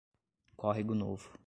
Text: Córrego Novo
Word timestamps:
Córrego 0.57 0.95
Novo 0.95 1.29